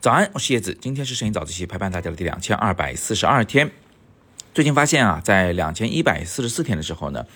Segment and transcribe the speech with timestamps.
[0.00, 3.70] 早安，我是叶子，今天是摄影早自习陪伴大家的第两千二百四十二天。
[4.54, 7.26] 最近发现啊，在两千一百四十四天的时候呢，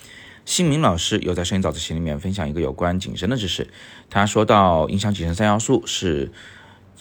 [0.46, 3.68] 新明老师又在摄影早自习里面分享一个有关景深的知识。
[4.08, 6.32] 他说到，影响景深三要素是，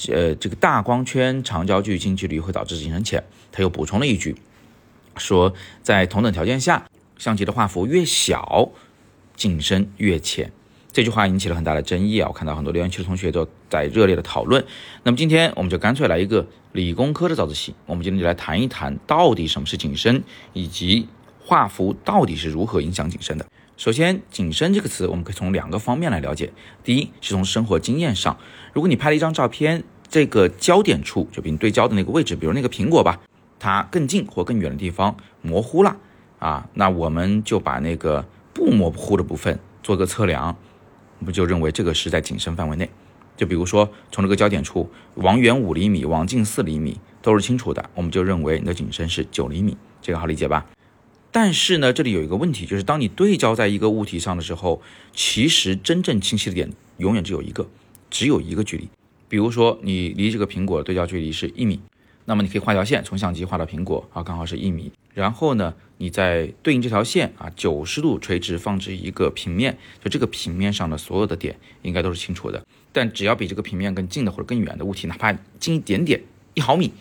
[0.10, 3.24] 呃，这个大光圈、长焦距、近距离会导致景深浅。
[3.54, 4.36] 他又补充了一句，
[5.16, 6.86] 说在同等条件下，
[7.18, 8.68] 相机的画幅越小，
[9.38, 10.52] 景深越浅。
[10.94, 12.28] 这句话引起了很大的争议啊！
[12.30, 14.64] 我看到很多留言区的同学都在热烈的讨论。
[15.02, 21.08] 那么今天我们就干脆来一个理工科的早自习，我们今天就来谈一谈到底什么是景深，以及
[21.44, 23.48] 画幅到底是如何影响景深的。
[23.76, 26.54] 首先，景深这个词我们可以从两个方面来了解。
[26.84, 28.38] 第一是从生活经验上，
[28.72, 33.20] 如果你拍了一张照片，这个焦点处就比你对焦的那个位置，比如那个苹果吧，
[33.58, 35.98] 它更近或更远的地方模糊了
[36.38, 40.56] 啊，那我们就把那个不模糊的部分做个测量。
[41.24, 42.90] 不就认为这个是在景深范围内？
[43.36, 50.66] 就比如说从这个焦点处往远五厘米，往近四厘米都是清楚的，我们就认为你的景深是九厘米，这个好理解吧？
[51.32, 54.82] 但是呢，这里有一个问题，就是当你对焦在一个物体上的时候，
[55.14, 57.68] 其实真正清晰的点永远只有一个，
[58.12, 58.88] 只有一个距离。
[59.28, 61.80] 比如说你离这个苹果对焦距离是一米。
[62.26, 64.92] 那么你可以画条线，从相机画到苹果啊，刚好是一米。
[65.14, 72.66] 然后呢，你再对应这条线啊，九十度垂直放置一个平面，就这个平面上的所有的点应该都是清楚的。
[72.92, 76.22] 但只要比这个平面更近的或者更远的物体，哪怕近一点点，
[76.54, 76.92] 一毫米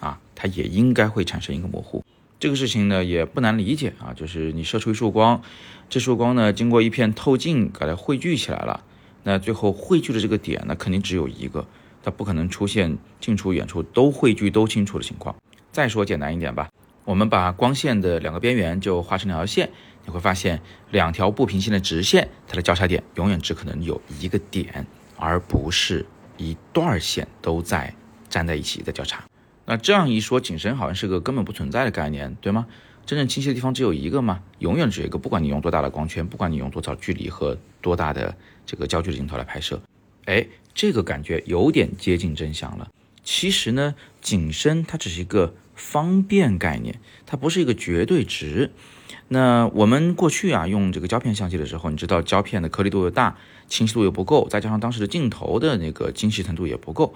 [0.00, 2.04] 啊，它也应该会产生一个模糊。
[2.40, 5.42] 这个事情呢也不难理解啊，就是你射出一束光，
[5.88, 8.84] 这束光呢经过一片透镜给它汇聚起来了，
[9.24, 11.66] 那最后汇聚的这个点呢肯定只有一个。
[12.00, 15.34] 它不可能出现近处、远处都汇聚、都清楚的情况。
[15.72, 16.70] 再说简单一点吧，
[17.08, 19.70] 我们把光线的两个边缘就画成两条线，
[20.04, 26.04] 你会发现两条不平行的直线，它的交叉点永远只可能有一个点，而不是
[26.36, 27.94] 一段线都在
[28.28, 29.24] 粘在一起在交叉。
[29.64, 32.66] 那这样一说，景深好像是个根本不存在的概念，对吗？
[33.06, 34.42] 真正清晰的地方只有一个吗？
[34.58, 38.36] 永远只有一个，不管你用多大的光圈，不管你用多少距离和多大的
[38.66, 39.80] 这个焦距的镜头来拍摄。
[40.26, 42.86] 哎，这个感觉有点接近真相了。
[43.24, 48.72] 其实呢，景深它只是一个方便概念，它不是一个绝对值。
[49.28, 57.14] 那我们过去啊用这个胶片相机的时候，你知道胶片的颗粒度又大，清晰度又不够，再加上当时的镜头的那个精细程度也不够，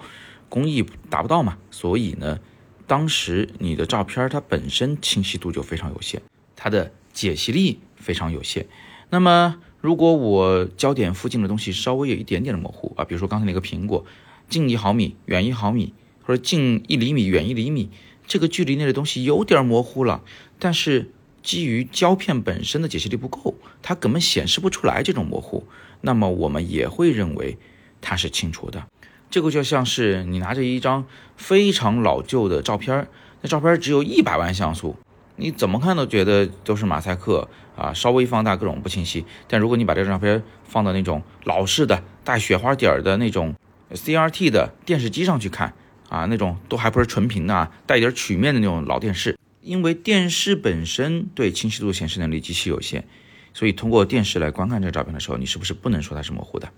[0.49, 2.39] 工艺达不到嘛，所以呢，
[2.87, 6.21] 当时你的照片它本身清晰度就非常有限，
[6.55, 8.67] 它的解析力非常有限。
[9.09, 14.05] 那么如果我焦点附近的东西稍微有一点点的模糊啊，比如说刚才那个苹果，
[14.47, 17.89] 近一毫米，远一毫米，或者近一厘米，远一厘米，
[18.33, 20.23] 这个距离内的东西有点模糊了，
[20.57, 21.11] 但是
[21.43, 25.67] 基于胶片本身的解析力不够，它根本显示不出来这种模糊，
[26.01, 27.59] 那么我们也会认为
[28.01, 28.87] 它是清楚的。
[29.29, 31.05] 这个就像是你拿着一张
[31.37, 33.07] 非常老旧的照片，
[33.41, 34.95] 那照片只有一百万像素。
[35.35, 39.23] 你怎么看都觉得都是马赛克啊，稍微放大各种不清晰。
[39.47, 43.53] 但如果你把这张照片放到那种老式的带雪花点儿的那种
[43.91, 45.75] CRT 的电视机上去看
[46.13, 53.03] 啊，那种都还不是纯平的，带一点曲面的那种老电视，因为电视本身对清晰度显示能力极其有限，
[53.51, 56.69] 所以通过电视来观看这个照片的时候，你是不是不能说它是模糊的？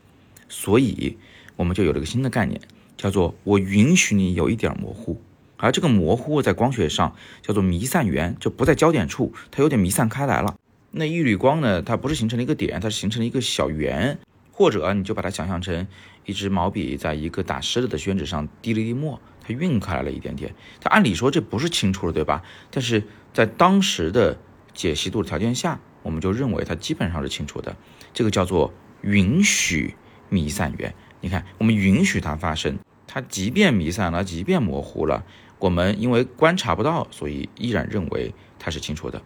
[0.47, 1.17] 所以
[1.57, 2.61] 我们就有了个新的概念，
[2.95, 5.21] 叫做我允许你有一点模糊。
[5.57, 10.55] 而这个模糊在光学上叫做弥散源，就不在焦点处，它有点弥散开来了。
[10.91, 14.17] 那一缕光呢，它不是形成了一个点，它是形成了一个小圆，
[14.57, 15.85] 或者你就把它想象成
[16.23, 20.55] 一支毛笔在一个打湿了的宣纸上滴了一滴墨，它晕开来了一点点。
[20.79, 22.41] 它按理说这不是清楚了，对吧？
[22.71, 24.39] 但是在当时的
[24.73, 27.75] 解析度条件下，我们就认为它基本上是清楚的。
[28.13, 29.93] 这个叫做允许
[30.29, 30.95] 弥散源。
[31.19, 35.25] 你看，我们允许它发生，它即便弥散了，即便模糊了。
[35.59, 39.21] 我们因为观察不到，所以依然认为它是清楚的。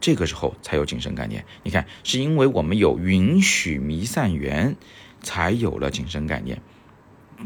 [0.00, 1.44] 这个时候才有景深概念。
[1.62, 4.76] 你看，是因为我们有允许弥散源，
[5.20, 6.60] 才有了景深概念。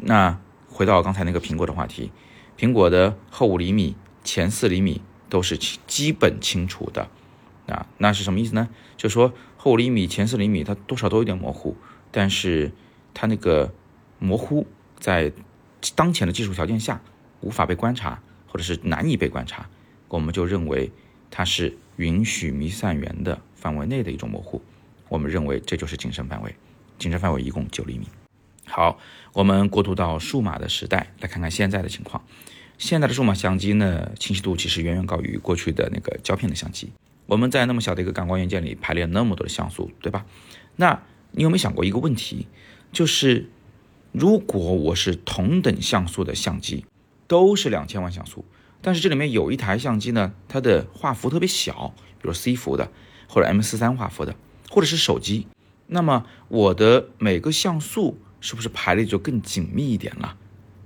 [0.01, 2.12] 那回到刚才那个苹果的话题，
[2.56, 7.09] 苹果的后五厘米、前四厘米都是基本清楚的。
[7.67, 8.69] 啊，那是什么意思呢？
[8.97, 11.77] 就说后五厘米、前四厘米它多少都有点模糊，
[12.11, 12.73] 但是
[13.12, 13.75] 它那个
[14.19, 14.67] 模糊
[14.99, 15.33] 在
[15.95, 17.01] 当前的技术条件下。
[17.41, 19.69] 无法被观察，或者是难以被观察，
[20.09, 20.91] 我们就认为
[21.31, 24.61] 它是允许弥散源的范围内的一种模糊。
[25.08, 26.55] 我们认为这就是景深范围。
[26.99, 28.08] 景深范围一共九厘米。
[28.67, 28.99] 好，
[29.32, 32.25] 我们过渡到数码的时代，来看看现在的情况。
[32.79, 36.91] 现在的数码相机呢，清晰度其实远远高于过去的那个胶片的相机。
[37.26, 40.25] 我们在那么小的一个感光元件里排列那么多的像素，对吧？
[40.76, 41.02] 那
[41.32, 42.46] 你有没有想过一个问题？
[42.93, 43.49] 就是
[44.12, 46.85] 如果我是同等像素的相机，
[47.26, 48.44] 都是两千万像素，
[48.85, 52.93] 但是这里面有一台相机呢，它的画幅特别小，比如 C 幅的
[53.27, 54.37] 或者 M 四三画幅的，
[54.69, 55.47] 或者是手机，
[55.87, 60.37] 那么我的每个像素是不是排列就更紧密一点了？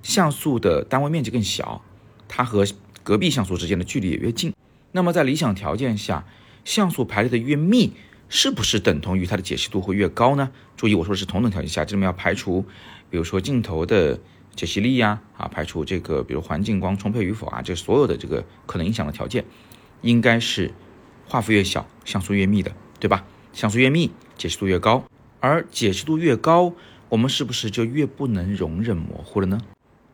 [0.00, 1.82] 像素的单位面积更小，
[2.28, 2.64] 它和
[3.02, 4.54] 隔壁像素之间的距离也越近。
[4.92, 6.24] 那么在理想条件下，
[6.64, 7.94] 像素排列的越密，
[8.28, 10.52] 是不是等同于它的解析度会越高呢？
[10.76, 12.64] 注意我说的是同等条件下，这里面要排除，
[13.10, 14.20] 比如说镜头的
[14.58, 19.44] 解析力呀，啊，排除这个比如环境光充沛与否啊，这所有的这个可能影响的条件，
[20.02, 20.72] 应该是
[21.28, 23.24] 画幅越小，像素越密的，对吧？
[23.52, 25.04] 像素越密，解析度越高，
[25.38, 26.72] 而解析度越高，
[27.08, 29.60] 我们是不是就越不能容忍模糊了呢？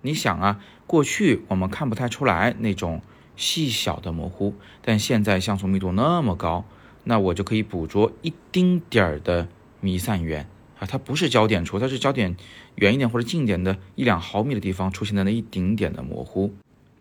[0.02, 3.00] 你想啊，过去我们看不太出来那种
[3.36, 4.52] 细小的模糊，
[4.82, 6.66] 但现在像素密度那么高，
[7.04, 9.48] 那我就可以捕捉一丁点儿的
[9.80, 10.46] 弥散源
[10.78, 12.36] 啊，它不是焦点处，它是焦点
[12.76, 16.54] 远一点或者近一点的一两毫米的地方出现的那一丁点的模糊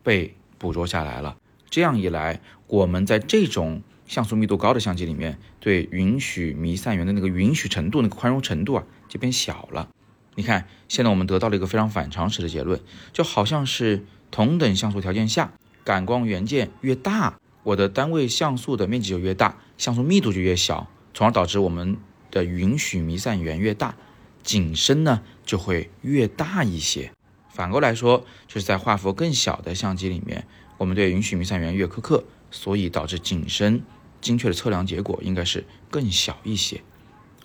[0.03, 1.37] 被捕捉下来了。
[1.69, 9.89] 这样一来，我们在这种像素密度高的相机里面，对允许弥散源的那个允许程度、那个宽容程度啊，就变小了。
[10.35, 12.79] 你看，现在我们得到了一个非常反常识的结论，
[13.11, 15.53] 就好像是同等像素条件下，
[15.83, 21.97] 感光元件越大，我的单位像素的面积就越大，像素密度就越小，从而导致我们
[22.33, 23.95] 的允许弥散源越大，
[24.41, 27.11] 景深呢就会越大一些。
[27.49, 30.47] 反过来说，就是在画幅更小的相机里面，
[30.79, 33.83] 我们对允许弥散源越苛刻，所以导致景深
[34.19, 36.81] 精确的测量结果应该是更小一些。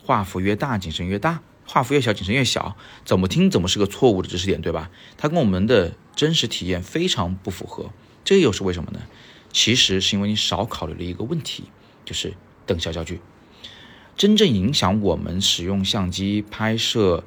[0.02, 1.42] 画幅越大，景深越大。
[1.66, 4.90] 画幅越小，景深越小，怎么听怎么是个错误的知识点，对吧？
[5.18, 7.90] 它跟我们的真实体验非常不符合。
[8.24, 9.00] 这又是为什么呢？
[9.52, 11.64] 其实是因为你少考虑了一个问题，
[12.06, 12.32] 就是
[12.64, 13.20] 等效焦距。
[14.18, 17.22] 真正影响我们使用相机拍摄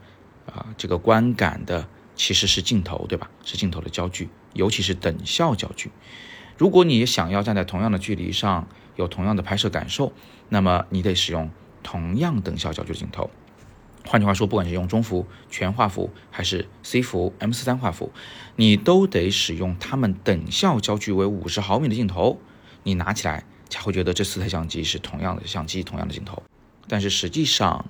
[0.45, 3.31] 啊这个观感的，其实是镜头，对吧？
[3.45, 5.89] 是镜头的焦距，尤其是等效焦距。
[6.57, 8.67] 如果你想要站在同样的距离上
[8.97, 10.11] 有同样的拍摄感受，
[10.49, 11.49] 那么你得使用
[11.81, 13.29] 同样等效焦距的镜头。
[14.05, 18.11] 换句话说，不管是用中幅、全画幅，还是 C 幅、M 四三画幅，
[18.57, 22.41] 你都得使用它们等效焦距为五十毫米的镜头，
[22.83, 26.43] 你拿起来才会觉得这四台相机是同样的相机、同样的镜头。
[26.91, 27.85] 但是实际上，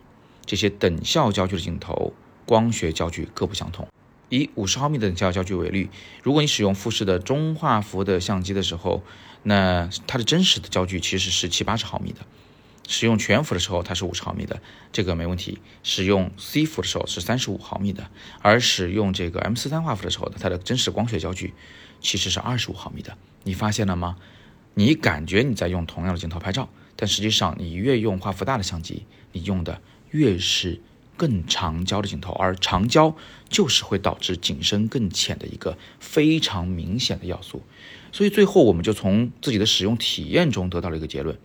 [0.45, 2.13] 这些等效焦距的镜头
[2.45, 3.88] 光学焦距各不相同。
[4.30, 5.89] 以五十毫米的等效焦距为例，
[6.21, 9.01] 如果你使用富士的中画幅的相机的时候，
[9.42, 12.19] 那它的真实的焦距其实是七八十毫米的。
[12.88, 14.62] 使用全幅的时候，它是五十毫米的，
[14.92, 15.57] 这个没问题。
[15.81, 18.12] 使用 C 幅的时候是三十五毫米的，
[18.44, 21.56] 而使用这个 M 四三画幅的时候，它的真实光学焦距
[22.00, 23.18] 其实是二十五毫米的。
[23.45, 24.18] 你发现了吗？
[24.75, 26.69] 你感觉你在用同样的镜头拍照，
[27.01, 29.81] 但实际上你越用画幅大的相机，你用的
[30.12, 30.80] 越是
[31.18, 33.15] 更长焦的镜头，而长焦
[33.50, 37.63] 就是会导致景深更浅的一个非常明显的要素。
[38.12, 41.36] 所以最后我们就从自己的使用体验中得到了一个结论。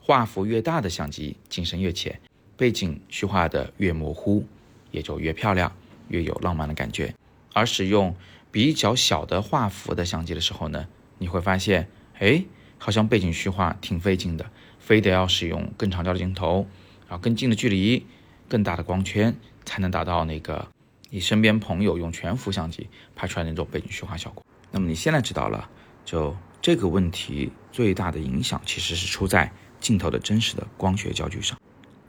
[0.00, 2.20] 画幅越大的相机，景深越浅，
[2.54, 4.44] 背景虚化的越模糊，
[4.90, 5.72] 也就越漂亮，
[6.08, 7.14] 越有浪漫的感觉。
[7.54, 8.14] 而使用
[8.50, 10.86] 比较小的画幅的相机的时候呢，
[11.16, 12.44] 你会发现，哎，
[12.76, 14.50] 好像背景虚化挺费劲的，
[14.86, 16.66] 非得要使用更长焦的镜头，
[17.08, 18.06] 然后更近的距离，
[18.48, 19.34] 更大的光圈，
[19.64, 20.68] 才能达到那个
[21.10, 24.44] 你身边朋友用全幅相机拍出来那种背景虚化效果。
[24.70, 25.68] 那么你现在知道了，
[26.04, 29.52] 就这个问题最大的影响其实是出在。
[29.78, 31.56] 镜头的真实的光学焦距上。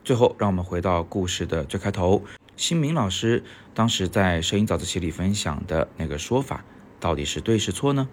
[0.06, 2.24] 最后，让我们回到故事的最开头，
[2.56, 6.64] 新明老师当时在摄影早自习里分享的那个说法，
[6.98, 8.08] 到底是对是错呢？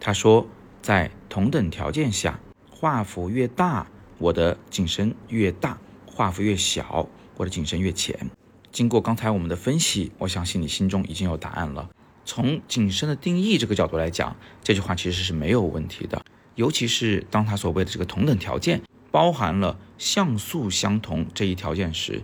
[0.00, 0.48] 他说，
[0.82, 3.86] 在同等条件下，画幅越大，
[4.18, 8.30] 我的景深越大；画幅越小，我的景深越浅。
[8.70, 11.88] 经过刚才我们的分析，我相信你心中已经有答案了。
[12.24, 16.22] 从景深的定义这个角度来讲，这句话其实是没有问题的。
[16.56, 22.22] 尤其是当他所谓的这个同等条件包含了像素相同这一条件时，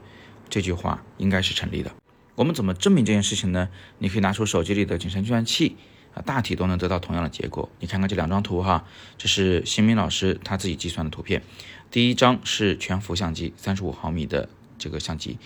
[0.51, 1.95] 这句话应该是成立的。
[2.35, 3.69] 我们怎么证明这件事情呢？
[3.99, 5.77] 你可以拿出手机里的景深计算器
[6.15, 7.69] 啊，大体都能得到同样的结果。
[7.81, 8.85] 你看看这两张图哈，
[9.19, 11.43] 这是新民老师他自己计算的图片。
[11.91, 15.39] 第一张是全幅相机，三十五毫米的这个相机，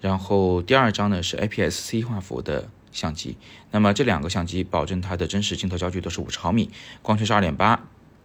[0.00, 3.36] 然后第二张呢是 APS-C 画幅的相机。
[3.70, 6.70] 那么这两个相机保证它的真实镜头焦距都是五十毫米，
[7.02, 7.84] 光圈是二点八。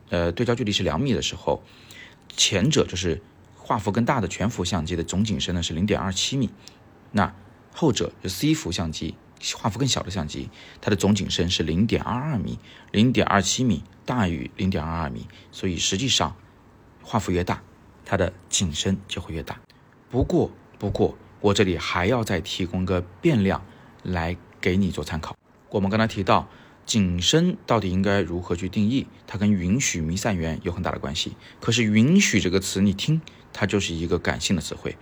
[0.10, 1.62] 呃，对焦距离是两米的时候，
[2.36, 3.22] 前者就是
[3.56, 6.50] 画幅更大的全幅相机的总景深呢是零点二七米，
[7.12, 7.36] 那
[7.74, 9.16] 后者是 C 幅相机，
[9.56, 10.50] 画幅更小的相机，
[10.82, 12.60] 它的总景深是零点二二米，
[12.92, 16.36] 零点二七米大于零点二二米，所以实际上
[17.04, 17.62] 画幅越大，
[18.06, 19.60] 它的景深就会越大。
[20.10, 23.64] 不过，不过我这里还要再提供个变量
[24.04, 25.38] 来给你做参考。
[25.70, 26.48] 我们刚才提到。
[26.88, 29.08] 景深到底应该如何去定义？
[29.28, 31.36] 它跟允许弥散源有很大的关系。
[31.60, 33.20] 可是“允许”这个词，你听，
[33.52, 34.96] 它就是一个感性的词汇。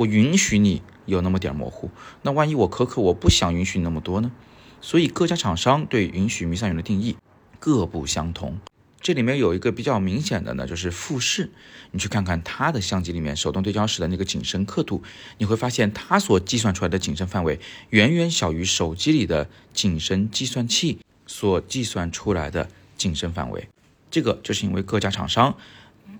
[0.00, 1.90] 我允许你有那么点模糊，
[2.22, 4.32] 那万一我苛刻我不想允许你那么多呢？
[4.80, 7.18] 所以各家厂商对允许弥散源的定义
[7.58, 8.58] 各不相同。
[9.02, 11.50] 这里面有一个比较明显的呢，就是富士。
[11.90, 15.02] 你去看看它的相机里面手动对焦时的那个景深刻度，
[15.36, 23.68] 你会发现它所计算出来的景深范围远远小于手机里的景深计算器所计算出来的景深范围。
[24.10, 25.54] 这个就是因为各家厂商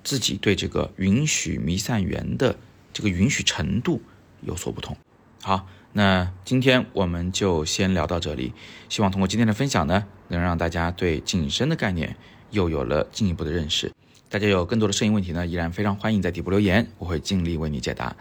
[0.04, 2.58] 自己对这个允许弥散源的
[2.92, 4.02] 这个允许程度
[4.40, 4.96] 有所不同。
[5.42, 8.52] 好，那今天我们就先聊到这里。
[8.88, 12.16] 希望通过今天的分享呢，能让大家对景深的概念。
[12.50, 13.92] 又有了进一步的认识。
[14.28, 18.16] 大家有更多的摄影问题呢，依然非常欢迎在底部留言，我会尽力为你解答。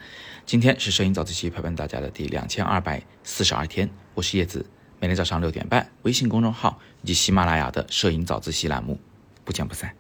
[0.46, 4.64] 今天是摄影早自习陪伴大家的第两千二百四十二天，我是叶子，
[5.00, 9.00] 每天早上六点半，微信公众号以及喜马拉雅的摄影早自习栏目，
[9.44, 9.96] 不见不散。